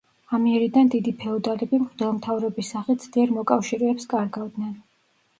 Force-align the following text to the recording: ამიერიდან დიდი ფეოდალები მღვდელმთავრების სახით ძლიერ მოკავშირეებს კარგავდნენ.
ამიერიდან 0.35 0.87
დიდი 0.93 1.11
ფეოდალები 1.23 1.79
მღვდელმთავრების 1.83 2.71
სახით 2.75 3.03
ძლიერ 3.03 3.35
მოკავშირეებს 3.35 4.09
კარგავდნენ. 4.15 4.73